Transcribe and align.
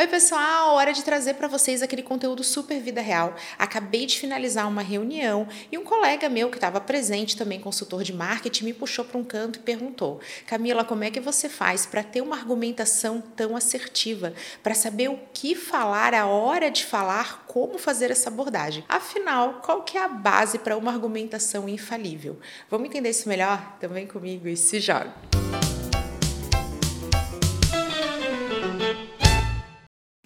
Oi, 0.00 0.06
pessoal! 0.06 0.76
Hora 0.76 0.94
de 0.94 1.04
trazer 1.04 1.34
para 1.34 1.46
vocês 1.46 1.82
aquele 1.82 2.02
conteúdo 2.02 2.42
super 2.42 2.80
vida 2.80 3.02
real. 3.02 3.34
Acabei 3.58 4.06
de 4.06 4.18
finalizar 4.18 4.66
uma 4.66 4.80
reunião 4.80 5.46
e 5.70 5.76
um 5.76 5.84
colega 5.84 6.26
meu 6.26 6.48
que 6.48 6.56
estava 6.56 6.80
presente, 6.80 7.36
também 7.36 7.60
consultor 7.60 8.02
de 8.02 8.10
marketing, 8.10 8.64
me 8.64 8.72
puxou 8.72 9.04
para 9.04 9.18
um 9.18 9.22
canto 9.22 9.58
e 9.58 9.62
perguntou: 9.62 10.18
Camila, 10.46 10.86
como 10.86 11.04
é 11.04 11.10
que 11.10 11.20
você 11.20 11.50
faz 11.50 11.84
para 11.84 12.02
ter 12.02 12.22
uma 12.22 12.34
argumentação 12.34 13.20
tão 13.20 13.54
assertiva, 13.54 14.32
para 14.62 14.74
saber 14.74 15.10
o 15.10 15.20
que 15.34 15.54
falar, 15.54 16.14
a 16.14 16.26
hora 16.26 16.70
de 16.70 16.82
falar, 16.82 17.44
como 17.46 17.76
fazer 17.76 18.10
essa 18.10 18.30
abordagem? 18.30 18.82
Afinal, 18.88 19.60
qual 19.62 19.82
que 19.82 19.98
é 19.98 20.02
a 20.02 20.08
base 20.08 20.60
para 20.60 20.78
uma 20.78 20.92
argumentação 20.92 21.68
infalível? 21.68 22.38
Vamos 22.70 22.88
entender 22.88 23.10
isso 23.10 23.28
melhor? 23.28 23.76
Também 23.78 24.06
comigo 24.06 24.48
e 24.48 24.56
se 24.56 24.80
joga! 24.80 25.29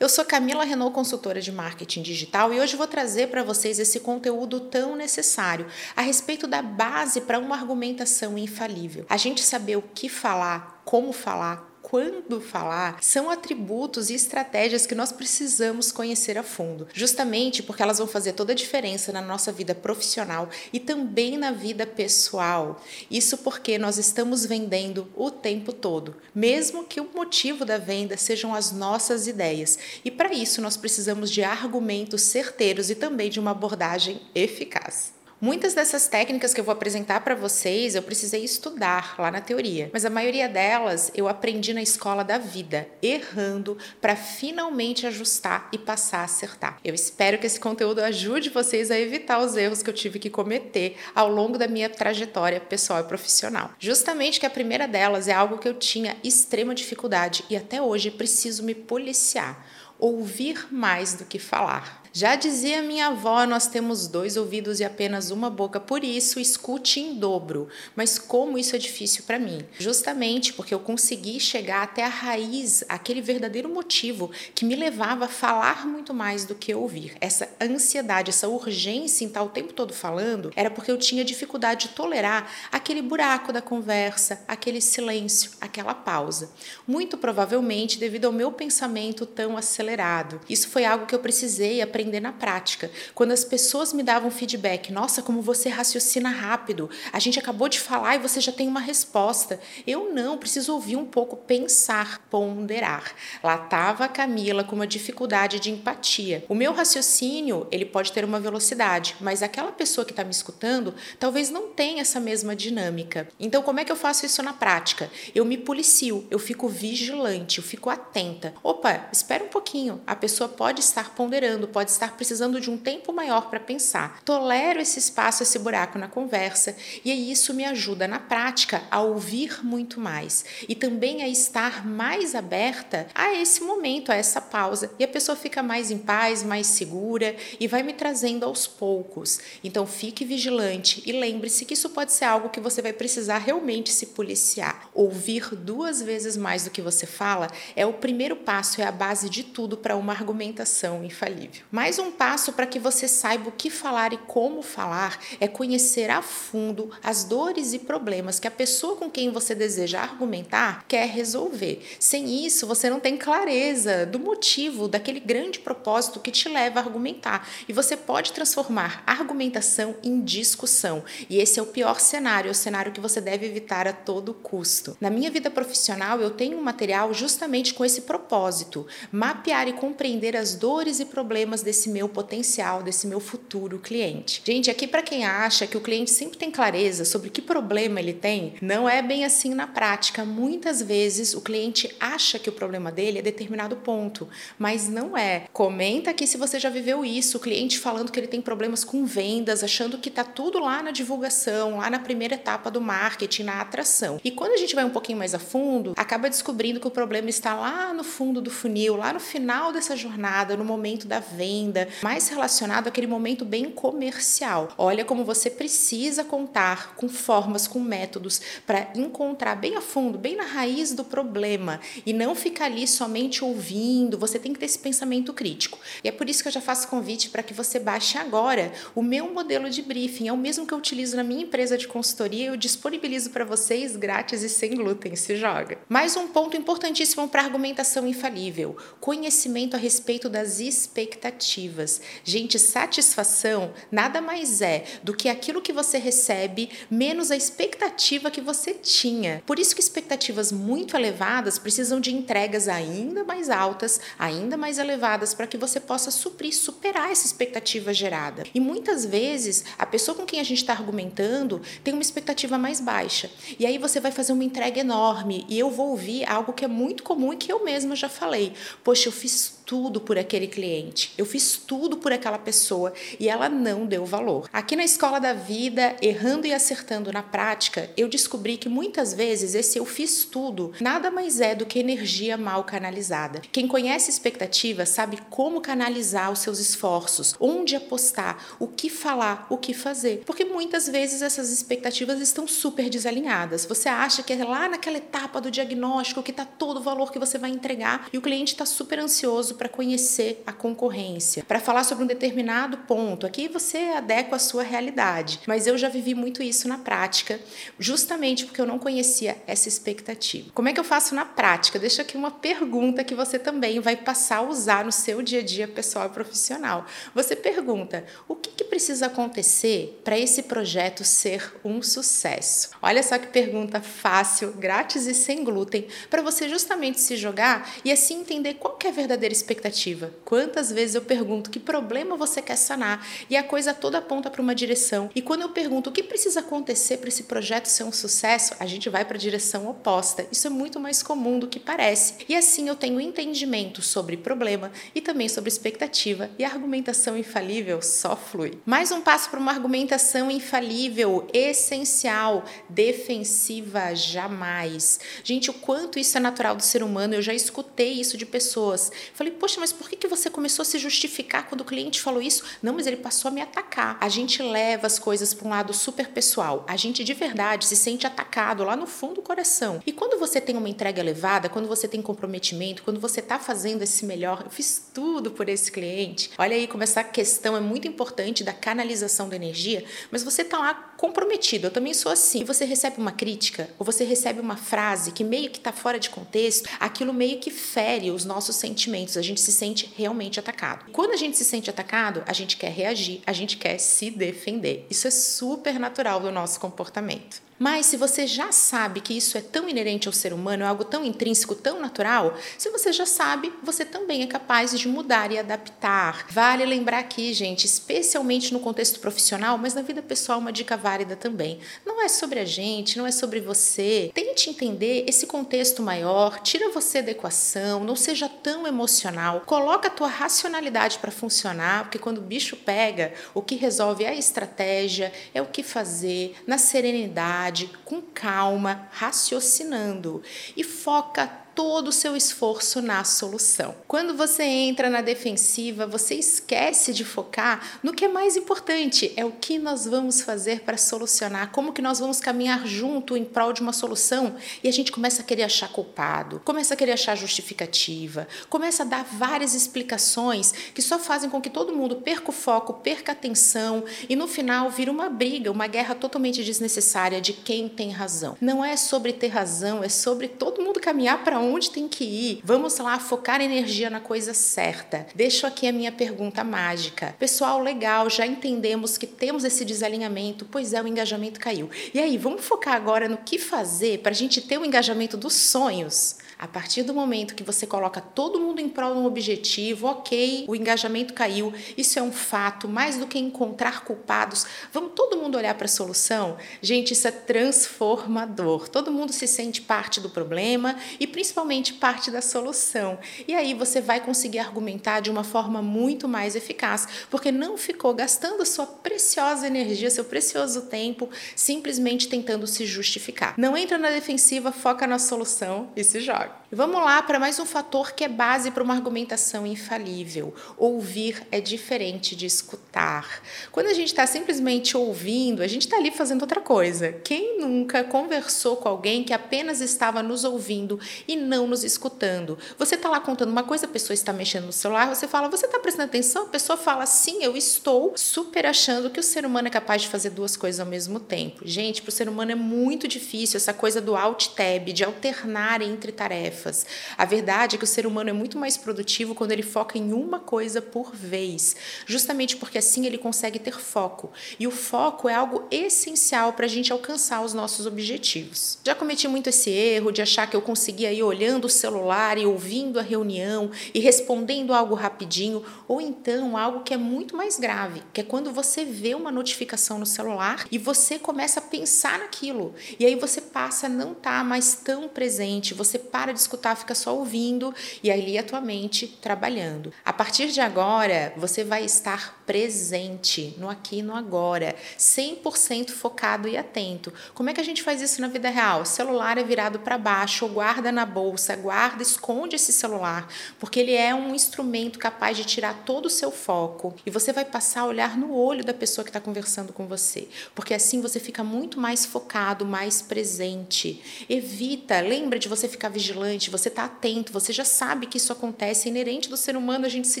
Eu 0.04 0.08
sou 0.10 0.22
Camila 0.22 0.64
Renault, 0.64 0.94
consultora 0.94 1.40
de 1.40 1.50
marketing 1.50 2.02
digital, 2.02 2.52
e 2.52 2.60
hoje 2.60 2.76
vou 2.76 2.86
trazer 2.86 3.28
para 3.28 3.42
vocês 3.42 3.78
esse 3.78 4.00
conteúdo 4.00 4.60
tão 4.60 4.94
necessário 4.94 5.66
a 5.96 6.02
respeito 6.02 6.46
da 6.46 6.60
base 6.60 7.22
para 7.22 7.38
uma 7.38 7.56
argumentação 7.56 8.36
infalível. 8.36 9.06
A 9.08 9.16
gente 9.16 9.42
saber 9.42 9.76
o 9.76 9.82
que 9.94 10.10
falar, 10.10 10.82
como 10.84 11.10
falar, 11.10 11.73
quando 11.94 12.40
falar 12.40 12.98
são 13.00 13.30
atributos 13.30 14.10
e 14.10 14.14
estratégias 14.14 14.84
que 14.84 14.96
nós 14.96 15.12
precisamos 15.12 15.92
conhecer 15.92 16.36
a 16.36 16.42
fundo, 16.42 16.88
justamente 16.92 17.62
porque 17.62 17.84
elas 17.84 17.98
vão 17.98 18.08
fazer 18.08 18.32
toda 18.32 18.50
a 18.50 18.56
diferença 18.56 19.12
na 19.12 19.20
nossa 19.20 19.52
vida 19.52 19.76
profissional 19.76 20.48
e 20.72 20.80
também 20.80 21.38
na 21.38 21.52
vida 21.52 21.86
pessoal. 21.86 22.82
Isso 23.08 23.38
porque 23.38 23.78
nós 23.78 23.96
estamos 23.96 24.44
vendendo 24.44 25.06
o 25.14 25.30
tempo 25.30 25.72
todo, 25.72 26.16
mesmo 26.34 26.82
que 26.82 27.00
o 27.00 27.08
motivo 27.14 27.64
da 27.64 27.78
venda 27.78 28.16
sejam 28.16 28.52
as 28.52 28.72
nossas 28.72 29.28
ideias. 29.28 29.78
E 30.04 30.10
para 30.10 30.34
isso 30.34 30.60
nós 30.60 30.76
precisamos 30.76 31.30
de 31.30 31.44
argumentos 31.44 32.22
certeiros 32.22 32.90
e 32.90 32.96
também 32.96 33.30
de 33.30 33.38
uma 33.38 33.52
abordagem 33.52 34.20
eficaz. 34.34 35.14
Muitas 35.44 35.74
dessas 35.74 36.06
técnicas 36.06 36.54
que 36.54 36.60
eu 36.60 36.64
vou 36.64 36.72
apresentar 36.72 37.20
para 37.20 37.34
vocês 37.34 37.94
eu 37.94 38.02
precisei 38.02 38.42
estudar 38.42 39.14
lá 39.18 39.30
na 39.30 39.42
teoria, 39.42 39.90
mas 39.92 40.06
a 40.06 40.08
maioria 40.08 40.48
delas 40.48 41.12
eu 41.14 41.28
aprendi 41.28 41.74
na 41.74 41.82
escola 41.82 42.24
da 42.24 42.38
vida, 42.38 42.88
errando 43.02 43.76
para 44.00 44.16
finalmente 44.16 45.06
ajustar 45.06 45.68
e 45.70 45.76
passar 45.76 46.20
a 46.20 46.24
acertar. 46.24 46.78
Eu 46.82 46.94
espero 46.94 47.36
que 47.36 47.46
esse 47.46 47.60
conteúdo 47.60 47.98
ajude 47.98 48.48
vocês 48.48 48.90
a 48.90 48.98
evitar 48.98 49.38
os 49.38 49.54
erros 49.54 49.82
que 49.82 49.90
eu 49.90 49.94
tive 49.94 50.18
que 50.18 50.30
cometer 50.30 50.96
ao 51.14 51.28
longo 51.28 51.58
da 51.58 51.68
minha 51.68 51.90
trajetória 51.90 52.58
pessoal 52.58 53.00
e 53.00 53.04
profissional. 53.04 53.72
Justamente 53.78 54.40
que 54.40 54.46
a 54.46 54.50
primeira 54.50 54.88
delas 54.88 55.28
é 55.28 55.34
algo 55.34 55.58
que 55.58 55.68
eu 55.68 55.74
tinha 55.74 56.16
extrema 56.24 56.74
dificuldade 56.74 57.44
e 57.50 57.56
até 57.56 57.82
hoje 57.82 58.10
preciso 58.10 58.62
me 58.62 58.74
policiar 58.74 59.62
ouvir 59.98 60.66
mais 60.72 61.14
do 61.14 61.24
que 61.24 61.38
falar. 61.38 62.03
Já 62.16 62.36
dizia 62.36 62.80
minha 62.80 63.08
avó, 63.08 63.44
nós 63.44 63.66
temos 63.66 64.06
dois 64.06 64.36
ouvidos 64.36 64.78
e 64.78 64.84
apenas 64.84 65.32
uma 65.32 65.50
boca, 65.50 65.80
por 65.80 66.04
isso 66.04 66.38
escute 66.38 67.00
em 67.00 67.16
dobro. 67.16 67.66
Mas 67.96 68.20
como 68.20 68.56
isso 68.56 68.76
é 68.76 68.78
difícil 68.78 69.24
para 69.26 69.36
mim? 69.36 69.64
Justamente 69.80 70.52
porque 70.52 70.72
eu 70.72 70.78
consegui 70.78 71.40
chegar 71.40 71.82
até 71.82 72.04
a 72.04 72.08
raiz, 72.08 72.84
aquele 72.88 73.20
verdadeiro 73.20 73.68
motivo 73.68 74.30
que 74.54 74.64
me 74.64 74.76
levava 74.76 75.24
a 75.24 75.28
falar 75.28 75.88
muito 75.88 76.14
mais 76.14 76.44
do 76.44 76.54
que 76.54 76.72
ouvir. 76.72 77.16
Essa 77.20 77.48
ansiedade, 77.60 78.30
essa 78.30 78.46
urgência 78.46 79.24
em 79.24 79.26
estar 79.26 79.42
o 79.42 79.48
tempo 79.48 79.72
todo 79.72 79.92
falando, 79.92 80.52
era 80.54 80.70
porque 80.70 80.92
eu 80.92 80.96
tinha 80.96 81.24
dificuldade 81.24 81.88
de 81.88 81.94
tolerar 81.94 82.48
aquele 82.70 83.02
buraco 83.02 83.52
da 83.52 83.60
conversa, 83.60 84.40
aquele 84.46 84.80
silêncio, 84.80 85.50
aquela 85.60 85.94
pausa. 85.94 86.52
Muito 86.86 87.18
provavelmente 87.18 87.98
devido 87.98 88.26
ao 88.26 88.32
meu 88.32 88.52
pensamento 88.52 89.26
tão 89.26 89.56
acelerado. 89.56 90.40
Isso 90.48 90.68
foi 90.68 90.84
algo 90.84 91.06
que 91.06 91.14
eu 91.16 91.18
precisei 91.18 91.82
aprender 91.82 92.03
aprender 92.04 92.20
na 92.20 92.32
prática. 92.32 92.90
Quando 93.14 93.32
as 93.32 93.44
pessoas 93.44 93.92
me 93.92 94.02
davam 94.02 94.30
feedback, 94.30 94.92
nossa, 94.92 95.22
como 95.22 95.40
você 95.40 95.70
raciocina 95.70 96.28
rápido, 96.28 96.90
a 97.12 97.18
gente 97.18 97.38
acabou 97.38 97.68
de 97.68 97.80
falar 97.80 98.16
e 98.16 98.18
você 98.18 98.40
já 98.40 98.52
tem 98.52 98.68
uma 98.68 98.80
resposta. 98.80 99.58
Eu 99.86 100.12
não, 100.12 100.36
preciso 100.36 100.74
ouvir 100.74 100.96
um 100.96 101.06
pouco, 101.06 101.36
pensar, 101.36 102.20
ponderar. 102.30 103.14
Lá 103.42 103.56
estava 103.56 104.04
a 104.04 104.08
Camila 104.08 104.62
com 104.62 104.76
uma 104.76 104.86
dificuldade 104.86 105.58
de 105.58 105.70
empatia. 105.70 106.44
O 106.48 106.54
meu 106.54 106.72
raciocínio, 106.72 107.66
ele 107.70 107.86
pode 107.86 108.12
ter 108.12 108.24
uma 108.24 108.38
velocidade, 108.38 109.16
mas 109.20 109.42
aquela 109.42 109.72
pessoa 109.72 110.04
que 110.04 110.12
está 110.12 110.22
me 110.22 110.30
escutando 110.30 110.94
talvez 111.18 111.50
não 111.50 111.68
tenha 111.68 112.02
essa 112.02 112.20
mesma 112.20 112.54
dinâmica. 112.54 113.28
Então, 113.40 113.62
como 113.62 113.80
é 113.80 113.84
que 113.84 113.92
eu 113.92 113.96
faço 113.96 114.26
isso 114.26 114.42
na 114.42 114.52
prática? 114.52 115.10
Eu 115.34 115.44
me 115.44 115.56
policio, 115.56 116.26
eu 116.30 116.38
fico 116.38 116.68
vigilante, 116.68 117.58
eu 117.58 117.64
fico 117.64 117.88
atenta. 117.88 118.52
Opa, 118.62 119.08
espera 119.12 119.44
um 119.44 119.48
pouquinho. 119.48 120.02
A 120.06 120.14
pessoa 120.14 120.48
pode 120.48 120.80
estar 120.80 121.14
ponderando, 121.14 121.66
pode 121.68 121.93
estar 121.94 122.16
precisando 122.16 122.60
de 122.60 122.70
um 122.70 122.76
tempo 122.76 123.12
maior 123.12 123.48
para 123.48 123.60
pensar. 123.60 124.22
Tolero 124.24 124.80
esse 124.80 124.98
espaço, 124.98 125.42
esse 125.42 125.58
buraco 125.58 125.98
na 125.98 126.08
conversa, 126.08 126.76
e 127.04 127.30
isso 127.30 127.54
me 127.54 127.64
ajuda 127.64 128.06
na 128.06 128.18
prática 128.18 128.82
a 128.90 129.00
ouvir 129.00 129.64
muito 129.64 130.00
mais 130.00 130.44
e 130.68 130.74
também 130.74 131.22
a 131.22 131.28
estar 131.28 131.86
mais 131.86 132.34
aberta 132.34 133.06
a 133.14 133.34
esse 133.34 133.62
momento, 133.62 134.10
a 134.10 134.14
essa 134.14 134.40
pausa. 134.40 134.92
E 134.98 135.04
a 135.04 135.08
pessoa 135.08 135.36
fica 135.36 135.62
mais 135.62 135.90
em 135.90 135.98
paz, 135.98 136.42
mais 136.42 136.66
segura 136.66 137.36
e 137.58 137.66
vai 137.66 137.82
me 137.82 137.92
trazendo 137.92 138.44
aos 138.44 138.66
poucos. 138.66 139.40
Então 139.62 139.86
fique 139.86 140.24
vigilante 140.24 141.02
e 141.06 141.12
lembre-se 141.12 141.64
que 141.64 141.74
isso 141.74 141.90
pode 141.90 142.12
ser 142.12 142.24
algo 142.24 142.50
que 142.50 142.60
você 142.60 142.82
vai 142.82 142.92
precisar 142.92 143.38
realmente 143.38 143.90
se 143.90 144.06
policiar. 144.06 144.88
Ouvir 144.92 145.54
duas 145.54 146.02
vezes 146.02 146.36
mais 146.36 146.64
do 146.64 146.70
que 146.70 146.82
você 146.82 147.06
fala 147.06 147.48
é 147.76 147.86
o 147.86 147.92
primeiro 147.92 148.36
passo, 148.36 148.80
é 148.80 148.84
a 148.84 148.92
base 148.92 149.28
de 149.28 149.42
tudo 149.42 149.76
para 149.76 149.96
uma 149.96 150.12
argumentação 150.12 151.04
infalível. 151.04 151.62
Mais 151.84 151.98
um 151.98 152.10
passo 152.10 152.54
para 152.54 152.64
que 152.64 152.78
você 152.78 153.06
saiba 153.06 153.50
o 153.50 153.52
que 153.52 153.68
falar 153.68 154.14
e 154.14 154.16
como 154.16 154.62
falar 154.62 155.20
é 155.38 155.46
conhecer 155.46 156.08
a 156.08 156.22
fundo 156.22 156.90
as 157.02 157.24
dores 157.24 157.74
e 157.74 157.78
problemas 157.78 158.40
que 158.40 158.48
a 158.48 158.50
pessoa 158.50 158.96
com 158.96 159.10
quem 159.10 159.30
você 159.30 159.54
deseja 159.54 160.00
argumentar 160.00 160.86
quer 160.88 161.06
resolver. 161.06 161.84
Sem 162.00 162.42
isso, 162.46 162.66
você 162.66 162.88
não 162.88 162.98
tem 162.98 163.18
clareza 163.18 164.06
do 164.06 164.18
motivo, 164.18 164.88
daquele 164.88 165.20
grande 165.20 165.58
propósito 165.58 166.20
que 166.20 166.30
te 166.30 166.48
leva 166.48 166.80
a 166.80 166.82
argumentar. 166.82 167.46
E 167.68 167.72
você 167.74 167.98
pode 167.98 168.32
transformar 168.32 169.02
argumentação 169.06 169.94
em 170.02 170.22
discussão. 170.22 171.04
E 171.28 171.36
esse 171.36 171.60
é 171.60 171.62
o 171.62 171.66
pior 171.66 172.00
cenário, 172.00 172.48
é 172.48 172.52
o 172.52 172.54
cenário 172.54 172.92
que 172.92 173.00
você 173.00 173.20
deve 173.20 173.44
evitar 173.44 173.86
a 173.86 173.92
todo 173.92 174.32
custo. 174.32 174.96
Na 174.98 175.10
minha 175.10 175.30
vida 175.30 175.50
profissional, 175.50 176.18
eu 176.18 176.30
tenho 176.30 176.56
um 176.56 176.62
material 176.62 177.12
justamente 177.12 177.74
com 177.74 177.84
esse 177.84 178.00
propósito: 178.00 178.86
mapear 179.12 179.68
e 179.68 179.74
compreender 179.74 180.34
as 180.34 180.54
dores 180.54 180.98
e 180.98 181.04
problemas 181.04 181.62
desse 181.64 181.88
meu 181.88 182.08
potencial, 182.08 182.82
desse 182.82 183.06
meu 183.06 183.18
futuro 183.18 183.78
cliente. 183.78 184.42
Gente, 184.44 184.70
aqui 184.70 184.86
para 184.86 185.02
quem 185.02 185.24
acha 185.24 185.66
que 185.66 185.76
o 185.76 185.80
cliente 185.80 186.10
sempre 186.10 186.38
tem 186.38 186.50
clareza 186.50 187.04
sobre 187.04 187.30
que 187.30 187.42
problema 187.42 187.98
ele 187.98 188.12
tem, 188.12 188.54
não 188.60 188.88
é 188.88 189.02
bem 189.02 189.24
assim 189.24 189.54
na 189.54 189.66
prática. 189.66 190.24
Muitas 190.24 190.80
vezes 190.82 191.34
o 191.34 191.40
cliente 191.40 191.94
acha 191.98 192.38
que 192.38 192.48
o 192.48 192.52
problema 192.52 192.92
dele 192.92 193.18
é 193.18 193.22
determinado 193.22 193.76
ponto, 193.76 194.28
mas 194.58 194.88
não 194.88 195.16
é. 195.16 195.46
Comenta 195.52 196.10
aqui 196.10 196.26
se 196.26 196.36
você 196.36 196.60
já 196.60 196.68
viveu 196.68 197.04
isso, 197.04 197.38
o 197.38 197.40
cliente 197.40 197.78
falando 197.78 198.12
que 198.12 198.20
ele 198.20 198.26
tem 198.26 198.40
problemas 198.40 198.84
com 198.84 199.04
vendas, 199.04 199.64
achando 199.64 199.98
que 199.98 200.10
tá 200.10 200.24
tudo 200.24 200.58
lá 200.58 200.82
na 200.82 200.90
divulgação, 200.90 201.78
lá 201.78 201.88
na 201.88 201.98
primeira 201.98 202.34
etapa 202.34 202.70
do 202.70 202.80
marketing, 202.80 203.44
na 203.44 203.60
atração. 203.60 204.20
E 204.22 204.30
quando 204.30 204.52
a 204.52 204.56
gente 204.56 204.74
vai 204.74 204.84
um 204.84 204.90
pouquinho 204.90 205.18
mais 205.18 205.34
a 205.34 205.38
fundo, 205.38 205.94
acaba 205.96 206.28
descobrindo 206.28 206.78
que 206.78 206.86
o 206.86 206.90
problema 206.90 207.30
está 207.30 207.54
lá 207.54 207.92
no 207.92 208.04
fundo 208.04 208.42
do 208.42 208.50
funil, 208.50 208.96
lá 208.96 209.12
no 209.12 209.20
final 209.20 209.72
dessa 209.72 209.96
jornada, 209.96 210.56
no 210.56 210.64
momento 210.64 211.06
da 211.06 211.20
venda 211.20 211.53
venda, 211.54 211.88
mais 212.02 212.28
relacionado 212.28 212.88
àquele 212.88 213.06
momento 213.06 213.44
bem 213.44 213.70
comercial. 213.70 214.72
Olha 214.76 215.04
como 215.04 215.24
você 215.24 215.48
precisa 215.48 216.24
contar 216.24 216.96
com 216.96 217.08
formas, 217.08 217.68
com 217.68 217.78
métodos 217.78 218.40
para 218.66 218.90
encontrar 218.94 219.54
bem 219.54 219.76
a 219.76 219.80
fundo, 219.80 220.18
bem 220.18 220.36
na 220.36 220.44
raiz 220.44 220.92
do 220.92 221.04
problema 221.04 221.80
e 222.04 222.12
não 222.12 222.34
ficar 222.34 222.66
ali 222.66 222.86
somente 222.86 223.44
ouvindo. 223.44 224.18
Você 224.18 224.38
tem 224.38 224.52
que 224.52 224.58
ter 224.58 224.66
esse 224.66 224.78
pensamento 224.78 225.32
crítico. 225.32 225.78
E 226.02 226.08
é 226.08 226.12
por 226.12 226.28
isso 226.28 226.42
que 226.42 226.48
eu 226.48 226.52
já 226.52 226.60
faço 226.60 226.88
convite 226.88 227.30
para 227.30 227.42
que 227.42 227.54
você 227.54 227.78
baixe 227.78 228.18
agora 228.18 228.72
o 228.94 229.02
meu 229.02 229.32
modelo 229.32 229.70
de 229.70 229.82
briefing. 229.82 230.28
É 230.28 230.32
o 230.32 230.36
mesmo 230.36 230.66
que 230.66 230.74
eu 230.74 230.78
utilizo 230.78 231.16
na 231.16 231.22
minha 231.22 231.42
empresa 231.42 231.78
de 231.78 231.86
consultoria. 231.86 232.46
Eu 232.46 232.56
disponibilizo 232.56 233.30
para 233.30 233.44
vocês 233.44 233.96
grátis 233.96 234.42
e 234.42 234.48
sem 234.48 234.74
glúten. 234.74 235.14
Se 235.14 235.36
joga. 235.36 235.78
Mais 235.88 236.16
um 236.16 236.26
ponto 236.26 236.56
importantíssimo 236.56 237.28
para 237.28 237.42
argumentação 237.42 238.06
infalível: 238.06 238.76
conhecimento 239.00 239.74
a 239.74 239.78
respeito 239.78 240.28
das 240.28 240.58
expectativas 240.58 241.43
expectativas. 241.44 242.00
Gente, 242.24 242.58
satisfação 242.58 243.72
nada 243.92 244.20
mais 244.20 244.62
é 244.62 244.84
do 245.02 245.14
que 245.14 245.28
aquilo 245.28 245.60
que 245.60 245.72
você 245.72 245.98
recebe 245.98 246.70
menos 246.90 247.30
a 247.30 247.36
expectativa 247.36 248.30
que 248.30 248.40
você 248.40 248.72
tinha. 248.72 249.42
Por 249.46 249.58
isso 249.58 249.74
que 249.74 249.80
expectativas 249.80 250.50
muito 250.50 250.96
elevadas 250.96 251.58
precisam 251.58 252.00
de 252.00 252.12
entregas 252.12 252.68
ainda 252.68 253.22
mais 253.22 253.50
altas, 253.50 254.00
ainda 254.18 254.56
mais 254.56 254.78
elevadas 254.78 255.34
para 255.34 255.46
que 255.46 255.58
você 255.58 255.78
possa 255.78 256.10
suprir, 256.10 256.54
superar 256.54 257.10
essa 257.10 257.26
expectativa 257.26 257.92
gerada. 257.92 258.44
E 258.54 258.60
muitas 258.60 259.04
vezes 259.04 259.64
a 259.78 259.84
pessoa 259.84 260.16
com 260.16 260.24
quem 260.24 260.40
a 260.40 260.44
gente 260.44 260.58
está 260.58 260.72
argumentando 260.72 261.60
tem 261.82 261.92
uma 261.92 262.02
expectativa 262.02 262.56
mais 262.56 262.80
baixa. 262.80 263.30
E 263.58 263.66
aí 263.66 263.78
você 263.78 264.00
vai 264.00 264.10
fazer 264.10 264.32
uma 264.32 264.44
entrega 264.44 264.80
enorme 264.80 265.44
e 265.48 265.58
eu 265.58 265.70
vou 265.70 265.90
ouvir 265.90 266.24
algo 266.28 266.52
que 266.52 266.64
é 266.64 266.68
muito 266.68 267.02
comum 267.02 267.32
e 267.32 267.36
que 267.36 267.52
eu 267.52 267.64
mesma 267.64 267.94
já 267.94 268.08
falei. 268.08 268.52
Poxa, 268.82 269.08
eu 269.08 269.12
fiz 269.12 269.54
tudo 269.64 270.00
por 270.00 270.18
aquele 270.18 270.46
cliente, 270.46 271.12
eu 271.16 271.24
fiz 271.24 271.56
tudo 271.56 271.96
por 271.96 272.12
aquela 272.12 272.38
pessoa 272.38 272.92
e 273.18 273.28
ela 273.28 273.48
não 273.48 273.86
deu 273.86 274.04
valor. 274.04 274.48
Aqui 274.52 274.76
na 274.76 274.84
escola 274.84 275.18
da 275.18 275.32
vida, 275.32 275.96
errando 276.02 276.46
e 276.46 276.52
acertando 276.52 277.12
na 277.12 277.22
prática, 277.22 277.90
eu 277.96 278.08
descobri 278.08 278.56
que 278.56 278.68
muitas 278.68 279.14
vezes 279.14 279.54
esse 279.54 279.78
eu 279.78 279.86
fiz 279.86 280.24
tudo 280.24 280.72
nada 280.80 281.10
mais 281.10 281.40
é 281.40 281.54
do 281.54 281.66
que 281.66 281.78
energia 281.78 282.36
mal 282.36 282.64
canalizada. 282.64 283.42
Quem 283.52 283.66
conhece 283.66 284.10
expectativa 284.10 284.86
sabe 284.86 285.18
como 285.30 285.60
canalizar 285.60 286.30
os 286.30 286.40
seus 286.40 286.58
esforços, 286.58 287.34
onde 287.40 287.76
apostar, 287.76 288.56
o 288.58 288.66
que 288.66 288.90
falar, 288.90 289.46
o 289.48 289.56
que 289.56 289.72
fazer. 289.72 290.22
Porque 290.26 290.44
muitas 290.44 290.88
vezes 290.88 291.22
essas 291.22 291.50
expectativas 291.50 292.20
estão 292.20 292.46
super 292.46 292.88
desalinhadas. 292.90 293.64
Você 293.64 293.88
acha 293.88 294.22
que 294.22 294.32
é 294.32 294.44
lá 294.44 294.68
naquela 294.68 294.98
etapa 294.98 295.40
do 295.40 295.50
diagnóstico 295.50 296.22
que 296.22 296.30
está 296.30 296.44
todo 296.44 296.78
o 296.78 296.82
valor 296.82 297.10
que 297.10 297.18
você 297.18 297.38
vai 297.38 297.50
entregar 297.50 298.08
e 298.12 298.18
o 298.18 298.22
cliente 298.22 298.52
está 298.52 298.66
super 298.66 298.98
ansioso 298.98 299.53
para 299.54 299.68
conhecer 299.68 300.42
a 300.46 300.52
concorrência, 300.52 301.44
para 301.44 301.60
falar 301.60 301.84
sobre 301.84 302.04
um 302.04 302.06
determinado 302.06 302.78
ponto. 302.78 303.26
Aqui 303.26 303.48
você 303.48 303.78
adequa 303.96 304.36
a 304.36 304.38
sua 304.38 304.62
realidade, 304.62 305.40
mas 305.46 305.66
eu 305.66 305.76
já 305.78 305.88
vivi 305.88 306.14
muito 306.14 306.42
isso 306.42 306.68
na 306.68 306.78
prática, 306.78 307.40
justamente 307.78 308.44
porque 308.44 308.60
eu 308.60 308.66
não 308.66 308.78
conhecia 308.78 309.36
essa 309.46 309.68
expectativa. 309.68 310.50
Como 310.54 310.68
é 310.68 310.72
que 310.72 310.80
eu 310.80 310.84
faço 310.84 311.14
na 311.14 311.24
prática? 311.24 311.78
Deixa 311.78 312.02
aqui 312.02 312.16
uma 312.16 312.30
pergunta 312.30 313.04
que 313.04 313.14
você 313.14 313.38
também 313.38 313.80
vai 313.80 313.96
passar 313.96 314.38
a 314.38 314.42
usar 314.42 314.84
no 314.84 314.92
seu 314.92 315.22
dia 315.22 315.40
a 315.40 315.42
dia 315.42 315.68
pessoal 315.68 316.06
e 316.06 316.10
profissional. 316.10 316.86
Você 317.14 317.36
pergunta: 317.36 318.04
o 318.28 318.34
que, 318.34 318.50
que 318.50 318.64
precisa 318.64 319.06
acontecer 319.06 320.00
para 320.04 320.18
esse 320.18 320.42
projeto 320.42 321.04
ser 321.04 321.54
um 321.64 321.82
sucesso? 321.82 322.70
Olha 322.80 323.02
só 323.02 323.18
que 323.18 323.28
pergunta 323.28 323.80
fácil, 323.80 324.52
grátis 324.52 325.06
e 325.06 325.14
sem 325.14 325.44
glúten, 325.44 325.86
para 326.10 326.22
você 326.22 326.48
justamente 326.48 327.00
se 327.00 327.16
jogar 327.16 327.74
e 327.84 327.92
assim 327.92 328.20
entender 328.20 328.54
qual 328.54 328.78
é 328.84 328.88
a 328.88 328.92
verdadeira 328.92 329.34
expectativa. 329.44 330.12
Quantas 330.24 330.72
vezes 330.72 330.94
eu 330.94 331.02
pergunto 331.02 331.50
que 331.50 331.60
problema 331.60 332.16
você 332.16 332.40
quer 332.40 332.56
sanar 332.56 333.06
e 333.28 333.36
a 333.36 333.42
coisa 333.42 333.74
toda 333.74 333.98
aponta 333.98 334.30
para 334.30 334.40
uma 334.40 334.54
direção. 334.54 335.10
E 335.14 335.20
quando 335.20 335.42
eu 335.42 335.50
pergunto 335.50 335.90
o 335.90 335.92
que 335.92 336.02
precisa 336.02 336.40
acontecer 336.40 336.96
para 336.96 337.08
esse 337.08 337.24
projeto 337.24 337.66
ser 337.66 337.84
um 337.84 337.92
sucesso, 337.92 338.54
a 338.58 338.66
gente 338.66 338.88
vai 338.88 339.04
para 339.04 339.16
a 339.16 339.20
direção 339.20 339.68
oposta. 339.68 340.26
Isso 340.32 340.46
é 340.46 340.50
muito 340.50 340.80
mais 340.80 341.02
comum 341.02 341.38
do 341.38 341.46
que 341.46 341.60
parece. 341.60 342.24
E 342.28 342.34
assim 342.34 342.68
eu 342.68 342.74
tenho 342.74 343.00
entendimento 343.00 343.82
sobre 343.82 344.16
problema 344.16 344.72
e 344.94 345.00
também 345.00 345.28
sobre 345.28 345.48
expectativa 345.48 346.30
e 346.38 346.44
a 346.44 346.48
argumentação 346.48 347.16
infalível 347.16 347.82
só 347.82 348.16
flui. 348.16 348.58
Mais 348.64 348.90
um 348.90 349.02
passo 349.02 349.28
para 349.28 349.38
uma 349.38 349.52
argumentação 349.52 350.30
infalível, 350.30 351.28
essencial, 351.32 352.44
defensiva 352.68 353.94
jamais. 353.94 354.98
Gente, 355.22 355.50
o 355.50 355.54
quanto 355.54 355.98
isso 355.98 356.16
é 356.16 356.20
natural 356.20 356.56
do 356.56 356.62
ser 356.62 356.82
humano, 356.82 357.14
eu 357.14 357.22
já 357.22 357.34
escutei 357.34 357.92
isso 357.92 358.16
de 358.16 358.24
pessoas. 358.24 358.90
Falei, 359.12 359.33
poxa, 359.34 359.60
mas 359.60 359.72
por 359.72 359.88
que, 359.88 359.96
que 359.96 360.08
você 360.08 360.30
começou 360.30 360.62
a 360.62 360.66
se 360.66 360.78
justificar 360.78 361.48
quando 361.48 361.60
o 361.60 361.64
cliente 361.64 362.00
falou 362.00 362.22
isso? 362.22 362.44
Não, 362.62 362.74
mas 362.74 362.86
ele 362.86 362.96
passou 362.96 363.28
a 363.28 363.32
me 363.32 363.40
atacar. 363.40 363.96
A 364.00 364.08
gente 364.08 364.42
leva 364.42 364.86
as 364.86 364.98
coisas 364.98 365.34
para 365.34 365.46
um 365.46 365.50
lado 365.50 365.72
super 365.74 366.08
pessoal. 366.08 366.64
A 366.68 366.76
gente 366.76 367.04
de 367.04 367.14
verdade 367.14 367.66
se 367.66 367.76
sente 367.76 368.06
atacado 368.06 368.64
lá 368.64 368.76
no 368.76 368.86
fundo 368.86 369.14
do 369.14 369.22
coração. 369.22 369.82
E 369.86 369.92
quando 369.92 370.18
você 370.18 370.40
tem 370.40 370.56
uma 370.56 370.68
entrega 370.68 371.00
elevada, 371.00 371.48
quando 371.48 371.68
você 371.68 371.86
tem 371.86 372.00
comprometimento, 372.02 372.82
quando 372.82 373.00
você 373.00 373.20
está 373.20 373.38
fazendo 373.38 373.82
esse 373.82 374.04
melhor, 374.04 374.42
eu 374.44 374.50
fiz 374.50 374.90
tudo 374.92 375.30
por 375.30 375.48
esse 375.48 375.70
cliente. 375.70 376.30
Olha 376.38 376.56
aí 376.56 376.66
como 376.66 376.82
essa 376.82 377.04
questão 377.04 377.56
é 377.56 377.60
muito 377.60 377.86
importante 377.86 378.44
da 378.44 378.52
canalização 378.52 379.28
da 379.28 379.36
energia, 379.36 379.84
mas 380.10 380.22
você 380.22 380.42
está 380.42 380.58
lá 380.58 380.74
comprometido. 380.96 381.66
Eu 381.66 381.70
também 381.70 381.92
sou 381.94 382.10
assim. 382.10 382.40
E 382.40 382.44
você 382.44 382.64
recebe 382.64 382.96
uma 382.98 383.12
crítica 383.12 383.68
ou 383.78 383.84
você 383.84 384.04
recebe 384.04 384.40
uma 384.40 384.56
frase 384.56 385.12
que 385.12 385.24
meio 385.24 385.50
que 385.50 385.58
está 385.58 385.72
fora 385.72 385.98
de 385.98 386.10
contexto, 386.10 386.68
aquilo 386.80 387.12
meio 387.12 387.38
que 387.38 387.50
fere 387.50 388.10
os 388.10 388.24
nossos 388.24 388.56
sentimentos. 388.56 389.16
A 389.16 389.22
gente 389.24 389.40
se 389.40 389.52
sente 389.52 389.92
realmente 389.96 390.38
atacado. 390.38 390.90
Quando 390.92 391.12
a 391.12 391.16
gente 391.16 391.36
se 391.36 391.44
sente 391.44 391.68
atacado, 391.68 392.22
a 392.26 392.32
gente 392.32 392.56
quer 392.56 392.70
reagir, 392.70 393.22
a 393.26 393.32
gente 393.32 393.56
quer 393.56 393.78
se 393.78 394.10
defender. 394.10 394.86
Isso 394.88 395.08
é 395.08 395.10
super 395.10 395.78
natural 395.78 396.20
do 396.20 396.30
nosso 396.30 396.60
comportamento. 396.60 397.42
Mas 397.58 397.86
se 397.86 397.96
você 397.96 398.26
já 398.26 398.50
sabe 398.50 399.00
que 399.00 399.16
isso 399.16 399.38
é 399.38 399.40
tão 399.40 399.68
inerente 399.68 400.08
ao 400.08 400.12
ser 400.12 400.32
humano, 400.32 400.64
é 400.64 400.66
algo 400.66 400.84
tão 400.84 401.04
intrínseco, 401.04 401.54
tão 401.54 401.80
natural, 401.80 402.36
se 402.58 402.68
você 402.70 402.92
já 402.92 403.06
sabe, 403.06 403.52
você 403.62 403.84
também 403.84 404.22
é 404.22 404.26
capaz 404.26 404.76
de 404.76 404.88
mudar 404.88 405.30
e 405.30 405.38
adaptar. 405.38 406.26
Vale 406.30 406.64
lembrar 406.64 406.98
aqui, 406.98 407.32
gente, 407.32 407.64
especialmente 407.64 408.52
no 408.52 408.60
contexto 408.60 408.98
profissional, 408.98 409.56
mas 409.56 409.74
na 409.74 409.82
vida 409.82 410.02
pessoal, 410.02 410.38
uma 410.38 410.52
dica 410.52 410.76
válida 410.76 411.14
também. 411.14 411.60
Não 411.86 412.02
é 412.02 412.08
sobre 412.08 412.40
a 412.40 412.44
gente, 412.44 412.98
não 412.98 413.06
é 413.06 413.12
sobre 413.12 413.40
você. 413.40 414.10
Tente 414.12 414.50
entender 414.50 415.04
esse 415.08 415.26
contexto 415.26 415.82
maior, 415.82 416.40
tira 416.40 416.70
você 416.70 417.02
da 417.02 417.12
equação, 417.12 417.84
não 417.84 417.94
seja 417.94 418.28
tão 418.28 418.66
emocional, 418.66 419.42
coloca 419.46 419.88
a 419.88 419.90
tua 419.90 420.08
racionalidade 420.08 420.98
para 420.98 421.12
funcionar, 421.12 421.84
porque 421.84 421.98
quando 421.98 422.18
o 422.18 422.22
bicho 422.22 422.56
pega, 422.56 423.14
o 423.32 423.40
que 423.40 423.54
resolve 423.54 424.04
é 424.04 424.08
a 424.08 424.14
estratégia, 424.14 425.12
é 425.32 425.40
o 425.40 425.46
que 425.46 425.62
fazer, 425.62 426.34
na 426.46 426.58
serenidade 426.58 427.43
com 427.84 428.00
calma, 428.00 428.88
raciocinando. 428.92 430.22
E 430.56 430.64
foca 430.64 431.43
todo 431.54 431.88
o 431.88 431.92
seu 431.92 432.16
esforço 432.16 432.82
na 432.82 433.04
solução. 433.04 433.74
Quando 433.86 434.14
você 434.14 434.42
entra 434.42 434.90
na 434.90 435.00
defensiva, 435.00 435.86
você 435.86 436.14
esquece 436.14 436.92
de 436.92 437.04
focar 437.04 437.78
no 437.82 437.92
que 437.92 438.04
é 438.04 438.08
mais 438.08 438.36
importante, 438.36 439.12
é 439.16 439.24
o 439.24 439.32
que 439.32 439.58
nós 439.58 439.86
vamos 439.86 440.20
fazer 440.20 440.60
para 440.60 440.76
solucionar, 440.76 441.50
como 441.52 441.72
que 441.72 441.82
nós 441.82 441.98
vamos 441.98 442.20
caminhar 442.20 442.66
junto 442.66 443.16
em 443.16 443.24
prol 443.24 443.52
de 443.52 443.60
uma 443.60 443.72
solução, 443.72 444.34
e 444.62 444.68
a 444.68 444.72
gente 444.72 444.90
começa 444.90 445.22
a 445.22 445.24
querer 445.24 445.44
achar 445.44 445.68
culpado, 445.68 446.40
começa 446.44 446.74
a 446.74 446.76
querer 446.76 446.92
achar 446.92 447.16
justificativa, 447.16 448.26
começa 448.48 448.82
a 448.82 448.86
dar 448.86 449.04
várias 449.04 449.54
explicações 449.54 450.52
que 450.74 450.82
só 450.82 450.98
fazem 450.98 451.30
com 451.30 451.40
que 451.40 451.50
todo 451.50 451.74
mundo 451.74 451.96
perca 451.96 452.30
o 452.30 452.32
foco, 452.32 452.74
perca 452.74 453.12
a 453.12 453.14
atenção 453.14 453.84
e 454.08 454.16
no 454.16 454.26
final 454.26 454.70
vira 454.70 454.90
uma 454.90 455.08
briga, 455.08 455.50
uma 455.50 455.66
guerra 455.66 455.94
totalmente 455.94 456.42
desnecessária 456.42 457.20
de 457.20 457.32
quem 457.32 457.68
tem 457.68 457.90
razão. 457.90 458.36
Não 458.40 458.64
é 458.64 458.76
sobre 458.76 459.12
ter 459.12 459.28
razão, 459.28 459.84
é 459.84 459.88
sobre 459.88 460.28
todo 460.28 460.62
mundo 460.62 460.80
caminhar 460.80 461.22
para 461.22 461.43
onde 461.52 461.70
tem 461.70 461.88
que 461.88 462.04
ir. 462.04 462.40
Vamos 462.44 462.78
lá 462.78 462.98
focar 462.98 463.40
energia 463.40 463.90
na 463.90 464.00
coisa 464.00 464.32
certa. 464.32 465.06
Deixo 465.14 465.46
aqui 465.46 465.66
a 465.66 465.72
minha 465.72 465.92
pergunta 465.92 466.44
mágica. 466.44 467.14
Pessoal, 467.18 467.60
legal, 467.60 468.08
já 468.08 468.26
entendemos 468.26 468.96
que 468.96 469.06
temos 469.06 469.44
esse 469.44 469.64
desalinhamento, 469.64 470.46
pois 470.50 470.72
é, 470.72 470.82
o 470.82 470.86
engajamento 470.86 471.40
caiu. 471.40 471.68
E 471.92 472.00
aí, 472.00 472.16
vamos 472.16 472.44
focar 472.44 472.74
agora 472.74 473.08
no 473.08 473.18
que 473.18 473.38
fazer 473.38 473.98
para 473.98 474.12
a 474.12 474.14
gente 474.14 474.40
ter 474.40 474.58
o 474.58 474.64
engajamento 474.64 475.16
dos 475.16 475.34
sonhos? 475.34 476.16
A 476.44 476.46
partir 476.46 476.82
do 476.82 476.92
momento 476.92 477.34
que 477.34 477.42
você 477.42 477.66
coloca 477.66 478.02
todo 478.02 478.38
mundo 478.38 478.60
em 478.60 478.68
prol 478.68 478.92
de 478.92 478.98
um 478.98 479.06
objetivo, 479.06 479.86
ok, 479.86 480.44
o 480.46 480.54
engajamento 480.54 481.14
caiu, 481.14 481.50
isso 481.74 481.98
é 481.98 482.02
um 482.02 482.12
fato, 482.12 482.68
mais 482.68 482.98
do 482.98 483.06
que 483.06 483.18
encontrar 483.18 483.82
culpados, 483.82 484.44
vamos 484.70 484.92
todo 484.94 485.16
mundo 485.16 485.38
olhar 485.38 485.54
para 485.54 485.64
a 485.64 485.68
solução? 485.68 486.36
Gente, 486.60 486.92
isso 486.92 487.08
é 487.08 487.10
transformador. 487.10 488.68
Todo 488.68 488.92
mundo 488.92 489.10
se 489.10 489.26
sente 489.26 489.62
parte 489.62 490.02
do 490.02 490.10
problema 490.10 490.76
e 491.00 491.06
principalmente 491.06 491.72
parte 491.72 492.10
da 492.10 492.20
solução. 492.20 492.98
E 493.26 493.34
aí 493.34 493.54
você 493.54 493.80
vai 493.80 494.00
conseguir 494.00 494.40
argumentar 494.40 495.00
de 495.00 495.10
uma 495.10 495.24
forma 495.24 495.62
muito 495.62 496.06
mais 496.06 496.36
eficaz, 496.36 496.86
porque 497.08 497.32
não 497.32 497.56
ficou 497.56 497.94
gastando 497.94 498.44
sua 498.44 498.66
preciosa 498.66 499.46
energia, 499.46 499.90
seu 499.90 500.04
precioso 500.04 500.66
tempo, 500.66 501.08
simplesmente 501.34 502.06
tentando 502.06 502.46
se 502.46 502.66
justificar. 502.66 503.32
Não 503.38 503.56
entra 503.56 503.78
na 503.78 503.88
defensiva, 503.88 504.52
foca 504.52 504.86
na 504.86 504.98
solução 504.98 505.72
e 505.74 505.82
se 505.82 506.00
joga. 506.00 506.33
Vamos 506.54 506.76
lá 506.76 507.02
para 507.02 507.18
mais 507.18 507.40
um 507.40 507.44
fator 507.44 507.92
que 507.92 508.04
é 508.04 508.08
base 508.08 508.52
para 508.52 508.62
uma 508.62 508.74
argumentação 508.74 509.44
infalível. 509.44 510.32
Ouvir 510.56 511.26
é 511.32 511.40
diferente 511.40 512.14
de 512.14 512.26
escutar. 512.26 513.20
Quando 513.50 513.66
a 513.66 513.74
gente 513.74 513.88
está 513.88 514.06
simplesmente 514.06 514.76
ouvindo, 514.76 515.42
a 515.42 515.48
gente 515.48 515.62
está 515.62 515.76
ali 515.76 515.90
fazendo 515.90 516.22
outra 516.22 516.40
coisa. 516.40 516.92
Quem 516.92 517.40
nunca 517.40 517.82
conversou 517.82 518.56
com 518.56 518.68
alguém 518.68 519.02
que 519.02 519.12
apenas 519.12 519.60
estava 519.60 520.00
nos 520.00 520.22
ouvindo 520.22 520.78
e 521.08 521.16
não 521.16 521.48
nos 521.48 521.64
escutando? 521.64 522.38
Você 522.56 522.76
está 522.76 522.88
lá 522.88 523.00
contando 523.00 523.30
uma 523.30 523.42
coisa, 523.42 523.66
a 523.66 523.68
pessoa 523.68 523.94
está 523.94 524.12
mexendo 524.12 524.44
no 524.44 524.52
celular, 524.52 524.94
você 524.94 525.08
fala, 525.08 525.28
você 525.28 525.46
está 525.46 525.58
prestando 525.58 525.88
atenção? 525.88 526.22
A 526.22 526.28
pessoa 526.28 526.56
fala, 526.56 526.86
sim, 526.86 527.24
eu 527.24 527.36
estou, 527.36 527.94
super 527.96 528.46
achando 528.46 528.90
que 528.90 529.00
o 529.00 529.02
ser 529.02 529.26
humano 529.26 529.48
é 529.48 529.50
capaz 529.50 529.82
de 529.82 529.88
fazer 529.88 530.10
duas 530.10 530.36
coisas 530.36 530.60
ao 530.60 530.66
mesmo 530.66 531.00
tempo. 531.00 531.40
Gente, 531.44 531.82
para 531.82 531.88
o 531.88 531.92
ser 531.92 532.08
humano 532.08 532.30
é 532.30 532.36
muito 532.36 532.86
difícil 532.86 533.38
essa 533.38 533.52
coisa 533.52 533.80
do 533.80 533.96
alt 533.96 534.28
tab, 534.28 534.66
de 534.72 534.84
alternar 534.84 535.60
entre 535.60 535.90
tarefas 535.90 536.13
tarefas. 536.14 536.64
A 536.96 537.04
verdade 537.04 537.56
é 537.56 537.58
que 537.58 537.64
o 537.64 537.68
ser 537.68 537.86
humano 537.86 538.10
é 538.10 538.12
muito 538.12 538.38
mais 538.38 538.56
produtivo 538.56 539.14
quando 539.14 539.32
ele 539.32 539.42
foca 539.42 539.76
em 539.76 539.92
uma 539.92 540.20
coisa 540.20 540.62
por 540.62 540.94
vez, 540.94 541.56
justamente 541.86 542.36
porque 542.36 542.58
assim 542.58 542.86
ele 542.86 542.98
consegue 542.98 543.38
ter 543.38 543.58
foco. 543.58 544.12
E 544.38 544.46
o 544.46 544.50
foco 544.50 545.08
é 545.08 545.14
algo 545.14 545.46
essencial 545.50 546.32
para 546.32 546.46
a 546.46 546.48
gente 546.48 546.72
alcançar 546.72 547.22
os 547.22 547.34
nossos 547.34 547.66
objetivos. 547.66 548.58
Já 548.64 548.74
cometi 548.74 549.08
muito 549.08 549.28
esse 549.28 549.50
erro 549.50 549.90
de 549.90 550.02
achar 550.02 550.28
que 550.28 550.36
eu 550.36 550.42
conseguia 550.42 550.92
ir 550.92 551.02
olhando 551.02 551.46
o 551.46 551.50
celular 551.50 552.16
e 552.16 552.26
ouvindo 552.26 552.78
a 552.78 552.82
reunião 552.82 553.50
e 553.72 553.80
respondendo 553.80 554.54
algo 554.54 554.74
rapidinho, 554.74 555.44
ou 555.66 555.80
então 555.80 556.36
algo 556.36 556.62
que 556.62 556.74
é 556.74 556.76
muito 556.76 557.16
mais 557.16 557.38
grave, 557.38 557.82
que 557.92 558.00
é 558.00 558.04
quando 558.04 558.32
você 558.32 558.64
vê 558.64 558.94
uma 558.94 559.10
notificação 559.10 559.78
no 559.78 559.86
celular 559.86 560.46
e 560.50 560.58
você 560.58 560.98
começa 560.98 561.40
a 561.40 561.42
pensar 561.42 561.98
naquilo. 561.98 562.54
E 562.78 562.86
aí 562.86 562.94
você 562.94 563.20
passa 563.20 563.66
a 563.66 563.68
não 563.70 563.92
estar 563.92 564.18
tá 564.18 564.24
mais 564.24 564.54
tão 564.54 564.88
presente, 564.88 565.54
você 565.54 565.78
de 566.12 566.20
escutar 566.20 566.44
escutar, 566.44 566.56
fica 566.56 566.74
só 566.74 566.94
ouvindo 566.94 567.54
e 567.82 567.90
ali 567.90 568.18
a 568.18 568.22
tua 568.22 568.40
mente 568.40 568.86
trabalhando. 568.86 569.72
A 569.84 569.92
partir 569.92 570.28
de 570.28 570.40
agora, 570.40 571.12
você 571.16 571.42
vai 571.42 571.64
estar 571.64 572.22
presente 572.26 573.34
no 573.38 573.48
aqui 573.48 573.78
e 573.78 573.82
no 573.82 573.94
agora, 573.94 574.54
100% 574.78 575.70
focado 575.70 576.28
e 576.28 576.36
atento. 576.36 576.92
Como 577.14 577.30
é 577.30 577.34
que 577.34 577.40
a 577.40 577.44
gente 577.44 577.62
faz 577.62 577.80
isso 577.80 578.00
na 578.00 578.08
vida 578.08 578.28
real? 578.28 578.62
O 578.62 578.66
celular 578.66 579.18
é 579.18 579.24
virado 579.24 579.58
para 579.60 579.78
baixo, 579.78 580.24
ou 580.24 580.30
guarda 580.30 580.72
na 580.72 580.84
bolsa, 580.84 581.36
guarda, 581.36 581.82
esconde 581.82 582.36
esse 582.36 582.52
celular, 582.52 583.08
porque 583.38 583.60
ele 583.60 583.74
é 583.74 583.94
um 583.94 584.14
instrumento 584.14 584.78
capaz 584.78 585.16
de 585.16 585.24
tirar 585.24 585.62
todo 585.64 585.86
o 585.86 585.90
seu 585.90 586.10
foco 586.10 586.74
e 586.84 586.90
você 586.90 587.12
vai 587.12 587.24
passar 587.24 587.62
a 587.62 587.66
olhar 587.66 587.96
no 587.96 588.14
olho 588.14 588.44
da 588.44 588.54
pessoa 588.54 588.84
que 588.84 588.90
está 588.90 589.00
conversando 589.00 589.52
com 589.52 589.66
você, 589.66 590.08
porque 590.34 590.54
assim 590.54 590.80
você 590.80 590.98
fica 590.98 591.22
muito 591.22 591.60
mais 591.60 591.84
focado, 591.84 592.44
mais 592.44 592.82
presente. 592.82 593.82
Evita, 594.08 594.80
lembra 594.80 595.18
de 595.18 595.28
você 595.28 595.46
ficar 595.46 595.68
vigilante, 595.68 595.93
você 596.30 596.48
está 596.48 596.64
atento, 596.64 597.12
você 597.12 597.32
já 597.32 597.44
sabe 597.44 597.86
que 597.86 597.96
isso 597.96 598.12
acontece, 598.12 598.68
é 598.68 598.70
inerente 598.70 599.08
do 599.08 599.16
ser 599.16 599.36
humano, 599.36 599.66
a 599.66 599.68
gente 599.68 599.88
se 599.88 600.00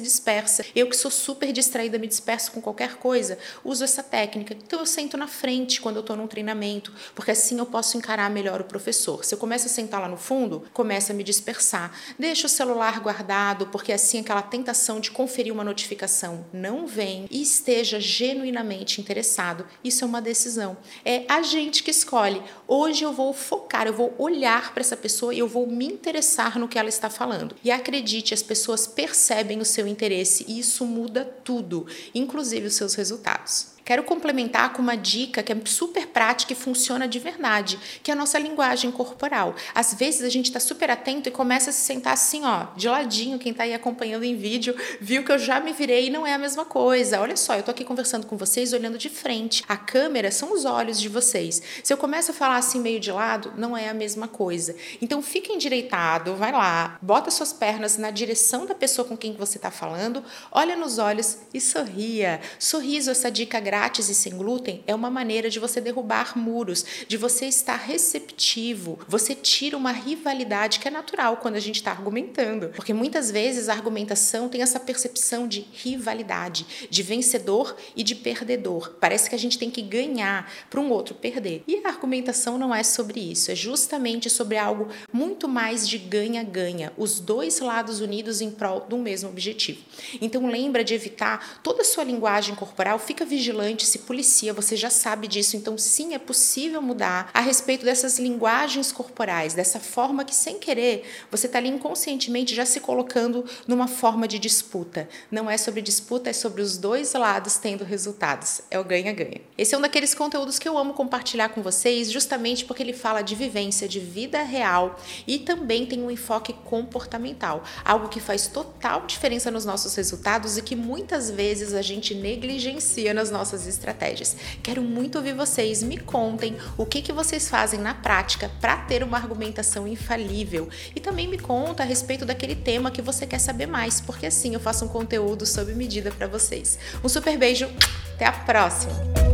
dispersa. 0.00 0.64
Eu 0.74 0.88
que 0.88 0.96
sou 0.96 1.10
super 1.10 1.52
distraída, 1.52 1.98
me 1.98 2.06
disperso 2.06 2.52
com 2.52 2.60
qualquer 2.60 2.96
coisa, 2.96 3.38
uso 3.64 3.84
essa 3.84 4.02
técnica. 4.02 4.54
Então 4.54 4.80
eu 4.80 4.86
sento 4.86 5.16
na 5.16 5.26
frente 5.26 5.80
quando 5.80 5.96
eu 5.96 6.00
estou 6.00 6.16
num 6.16 6.26
treinamento, 6.26 6.92
porque 7.14 7.30
assim 7.30 7.58
eu 7.58 7.66
posso 7.66 7.96
encarar 7.96 8.30
melhor 8.30 8.60
o 8.60 8.64
professor. 8.64 9.24
Se 9.24 9.34
eu 9.34 9.38
começo 9.38 9.66
a 9.66 9.70
sentar 9.70 10.00
lá 10.00 10.08
no 10.08 10.16
fundo, 10.16 10.64
começa 10.72 11.12
a 11.12 11.16
me 11.16 11.22
dispersar. 11.22 11.92
Deixa 12.18 12.46
o 12.46 12.50
celular 12.50 13.00
guardado, 13.00 13.66
porque 13.66 13.92
assim 13.92 14.20
aquela 14.20 14.42
tentação 14.42 15.00
de 15.00 15.10
conferir 15.10 15.52
uma 15.52 15.64
notificação 15.64 16.46
não 16.52 16.86
vem 16.86 17.26
e 17.30 17.42
esteja 17.42 18.00
genuinamente 18.00 19.00
interessado. 19.00 19.66
Isso 19.82 20.04
é 20.04 20.06
uma 20.06 20.22
decisão. 20.22 20.76
É 21.04 21.24
a 21.28 21.42
gente 21.42 21.82
que 21.82 21.90
escolhe. 21.90 22.42
Hoje 22.66 23.04
eu 23.04 23.12
vou 23.12 23.32
focar, 23.32 23.86
eu 23.86 23.94
vou 23.94 24.14
olhar 24.18 24.72
para 24.72 24.80
essa 24.80 24.96
pessoa 24.96 25.34
e 25.34 25.38
eu 25.38 25.48
vou 25.48 25.66
me 25.66 25.83
interessar 25.84 26.58
no 26.58 26.68
que 26.68 26.78
ela 26.78 26.88
está 26.88 27.10
falando. 27.10 27.56
E 27.62 27.70
acredite, 27.70 28.34
as 28.34 28.42
pessoas 28.42 28.86
percebem 28.86 29.60
o 29.60 29.64
seu 29.64 29.86
interesse 29.86 30.44
e 30.48 30.58
isso 30.58 30.84
muda 30.84 31.24
tudo 31.24 31.86
inclusive 32.14 32.66
os 32.66 32.74
seus 32.74 32.94
resultados. 32.94 33.73
Quero 33.84 34.02
complementar 34.02 34.72
com 34.72 34.80
uma 34.80 34.96
dica 34.96 35.42
que 35.42 35.52
é 35.52 35.56
super 35.66 36.06
prática 36.06 36.54
e 36.54 36.56
funciona 36.56 37.06
de 37.06 37.18
verdade, 37.18 37.78
que 38.02 38.10
é 38.10 38.14
a 38.14 38.16
nossa 38.16 38.38
linguagem 38.38 38.90
corporal. 38.90 39.54
Às 39.74 39.92
vezes 39.92 40.22
a 40.22 40.30
gente 40.30 40.46
está 40.46 40.58
super 40.58 40.90
atento 40.90 41.28
e 41.28 41.32
começa 41.32 41.68
a 41.68 41.72
se 41.72 41.82
sentar 41.82 42.14
assim, 42.14 42.44
ó, 42.44 42.68
de 42.76 42.88
ladinho. 42.88 43.38
Quem 43.38 43.52
está 43.52 43.64
aí 43.64 43.74
acompanhando 43.74 44.24
em 44.24 44.36
vídeo 44.36 44.74
viu 45.00 45.22
que 45.22 45.30
eu 45.30 45.38
já 45.38 45.60
me 45.60 45.72
virei 45.72 46.06
e 46.06 46.10
não 46.10 46.26
é 46.26 46.32
a 46.32 46.38
mesma 46.38 46.64
coisa. 46.64 47.20
Olha 47.20 47.36
só, 47.36 47.54
eu 47.54 47.60
estou 47.60 47.72
aqui 47.72 47.84
conversando 47.84 48.26
com 48.26 48.38
vocês 48.38 48.72
olhando 48.72 48.96
de 48.96 49.10
frente. 49.10 49.62
A 49.68 49.76
câmera 49.76 50.30
são 50.30 50.54
os 50.54 50.64
olhos 50.64 50.98
de 50.98 51.10
vocês. 51.10 51.62
Se 51.82 51.92
eu 51.92 51.98
começo 51.98 52.30
a 52.30 52.34
falar 52.34 52.56
assim 52.56 52.80
meio 52.80 52.98
de 52.98 53.12
lado, 53.12 53.52
não 53.56 53.76
é 53.76 53.90
a 53.90 53.94
mesma 53.94 54.26
coisa. 54.26 54.74
Então 55.02 55.20
fica 55.20 55.52
endireitado, 55.52 56.34
vai 56.36 56.52
lá, 56.52 56.96
bota 57.02 57.30
suas 57.30 57.52
pernas 57.52 57.98
na 57.98 58.10
direção 58.10 58.64
da 58.64 58.74
pessoa 58.74 59.06
com 59.06 59.16
quem 59.16 59.34
você 59.34 59.58
está 59.58 59.70
falando, 59.70 60.24
olha 60.50 60.74
nos 60.74 60.98
olhos 60.98 61.38
e 61.52 61.60
sorria. 61.60 62.40
Sorriso, 62.58 63.10
essa 63.10 63.30
dica 63.30 63.58
grátis 63.74 64.08
e 64.08 64.14
sem 64.14 64.36
glúten 64.36 64.84
é 64.86 64.94
uma 64.94 65.10
maneira 65.10 65.50
de 65.50 65.58
você 65.58 65.80
derrubar 65.80 66.38
muros, 66.38 66.84
de 67.08 67.16
você 67.16 67.46
estar 67.46 67.74
receptivo. 67.74 69.00
Você 69.08 69.34
tira 69.34 69.76
uma 69.76 69.90
rivalidade 69.90 70.78
que 70.78 70.86
é 70.86 70.90
natural 70.92 71.38
quando 71.38 71.56
a 71.56 71.60
gente 71.60 71.76
está 71.76 71.90
argumentando, 71.90 72.68
porque 72.68 72.94
muitas 72.94 73.32
vezes 73.32 73.68
a 73.68 73.72
argumentação 73.72 74.48
tem 74.48 74.62
essa 74.62 74.78
percepção 74.78 75.48
de 75.48 75.66
rivalidade, 75.72 76.88
de 76.88 77.02
vencedor 77.02 77.74
e 77.96 78.04
de 78.04 78.14
perdedor. 78.14 78.94
Parece 79.00 79.28
que 79.28 79.34
a 79.34 79.38
gente 79.38 79.58
tem 79.58 79.72
que 79.72 79.82
ganhar 79.82 80.48
para 80.70 80.80
um 80.80 80.90
outro 80.90 81.16
perder. 81.16 81.64
E 81.66 81.82
a 81.84 81.88
argumentação 81.88 82.56
não 82.56 82.72
é 82.72 82.84
sobre 82.84 83.18
isso, 83.18 83.50
é 83.50 83.56
justamente 83.56 84.30
sobre 84.30 84.56
algo 84.56 84.86
muito 85.12 85.48
mais 85.48 85.88
de 85.88 85.98
ganha-ganha, 85.98 86.92
os 86.96 87.18
dois 87.18 87.58
lados 87.58 88.00
unidos 88.00 88.40
em 88.40 88.52
prol 88.52 88.86
do 88.88 88.98
mesmo 88.98 89.30
objetivo. 89.30 89.82
Então 90.20 90.46
lembra 90.46 90.84
de 90.84 90.94
evitar 90.94 91.60
toda 91.60 91.82
a 91.82 91.84
sua 91.84 92.04
linguagem 92.04 92.54
corporal, 92.54 93.00
fica 93.00 93.24
vigilante 93.24 93.63
vigilante, 93.64 93.86
se 93.86 94.00
policia, 94.00 94.52
você 94.52 94.76
já 94.76 94.90
sabe 94.90 95.26
disso. 95.26 95.56
Então, 95.56 95.76
sim, 95.78 96.14
é 96.14 96.18
possível 96.18 96.82
mudar 96.82 97.30
a 97.32 97.40
respeito 97.40 97.84
dessas 97.84 98.18
linguagens 98.18 98.92
corporais, 98.92 99.54
dessa 99.54 99.80
forma 99.80 100.24
que, 100.24 100.34
sem 100.34 100.58
querer, 100.58 101.04
você 101.30 101.46
está 101.46 101.58
ali 101.58 101.68
inconscientemente 101.68 102.54
já 102.54 102.66
se 102.66 102.80
colocando 102.80 103.44
numa 103.66 103.88
forma 103.88 104.28
de 104.28 104.38
disputa. 104.38 105.08
Não 105.30 105.50
é 105.50 105.56
sobre 105.56 105.80
disputa, 105.80 106.30
é 106.30 106.32
sobre 106.32 106.60
os 106.60 106.76
dois 106.76 107.12
lados 107.14 107.56
tendo 107.56 107.84
resultados. 107.84 108.60
É 108.70 108.78
o 108.78 108.84
ganha-ganha. 108.84 109.40
Esse 109.56 109.74
é 109.74 109.78
um 109.78 109.80
daqueles 109.80 110.14
conteúdos 110.14 110.58
que 110.58 110.68
eu 110.68 110.76
amo 110.76 110.94
compartilhar 110.94 111.48
com 111.48 111.62
vocês, 111.62 112.10
justamente 112.10 112.64
porque 112.64 112.82
ele 112.82 112.92
fala 112.92 113.22
de 113.22 113.34
vivência, 113.34 113.88
de 113.88 114.00
vida 114.00 114.42
real 114.42 114.98
e 115.26 115.38
também 115.38 115.86
tem 115.86 116.02
um 116.02 116.10
enfoque 116.10 116.52
comportamental, 116.52 117.62
algo 117.84 118.08
que 118.08 118.20
faz 118.20 118.46
total 118.46 119.06
diferença 119.06 119.50
nos 119.50 119.64
nossos 119.64 119.94
resultados 119.94 120.58
e 120.58 120.62
que 120.62 120.76
muitas 120.76 121.30
vezes 121.30 121.72
a 121.72 121.82
gente 121.82 122.14
negligencia 122.14 123.14
nas 123.14 123.30
nossas 123.30 123.53
nossas 123.54 123.66
estratégias. 123.66 124.36
Quero 124.62 124.82
muito 124.82 125.16
ouvir 125.16 125.34
vocês, 125.34 125.82
me 125.82 125.96
contem 125.96 126.56
o 126.76 126.84
que, 126.84 127.00
que 127.00 127.12
vocês 127.12 127.48
fazem 127.48 127.80
na 127.80 127.94
prática 127.94 128.50
para 128.60 128.76
ter 128.76 129.02
uma 129.02 129.16
argumentação 129.16 129.86
infalível 129.86 130.68
e 130.94 131.00
também 131.00 131.28
me 131.28 131.38
conta 131.38 131.82
a 131.82 131.86
respeito 131.86 132.26
daquele 132.26 132.56
tema 132.56 132.90
que 132.90 133.00
você 133.00 133.26
quer 133.26 133.38
saber 133.38 133.66
mais, 133.66 134.00
porque 134.00 134.26
assim 134.26 134.54
eu 134.54 134.60
faço 134.60 134.84
um 134.84 134.88
conteúdo 134.88 135.46
sob 135.46 135.72
medida 135.74 136.10
para 136.10 136.26
vocês. 136.26 136.78
Um 137.02 137.08
super 137.08 137.38
beijo, 137.38 137.68
até 138.14 138.26
a 138.26 138.32
próxima! 138.32 139.33